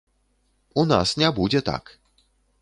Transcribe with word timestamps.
У 0.83 0.85
нас 0.93 1.13
не 1.23 1.29
будзе 1.41 1.63
так. 1.69 1.93